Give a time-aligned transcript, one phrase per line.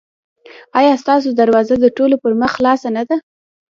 [0.79, 3.17] ایا ستاسو دروازه د ټولو پر مخ خلاصه نه ده؟